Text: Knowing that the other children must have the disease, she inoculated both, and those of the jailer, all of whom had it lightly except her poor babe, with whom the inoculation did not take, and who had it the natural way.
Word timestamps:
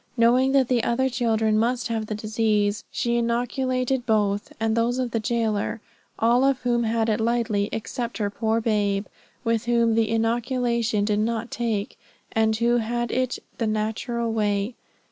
Knowing 0.17 0.51
that 0.51 0.67
the 0.67 0.83
other 0.83 1.07
children 1.09 1.59
must 1.59 1.87
have 1.87 2.07
the 2.07 2.15
disease, 2.15 2.83
she 2.89 3.17
inoculated 3.17 4.03
both, 4.07 4.51
and 4.59 4.75
those 4.75 4.97
of 4.97 5.11
the 5.11 5.19
jailer, 5.19 5.79
all 6.17 6.43
of 6.43 6.59
whom 6.61 6.85
had 6.85 7.07
it 7.07 7.19
lightly 7.19 7.69
except 7.71 8.17
her 8.17 8.31
poor 8.31 8.59
babe, 8.59 9.05
with 9.43 9.65
whom 9.65 9.93
the 9.93 10.09
inoculation 10.09 11.05
did 11.05 11.19
not 11.19 11.51
take, 11.51 11.99
and 12.31 12.55
who 12.55 12.77
had 12.77 13.11
it 13.11 13.37
the 13.59 13.67
natural 13.67 14.33
way. 14.33 14.73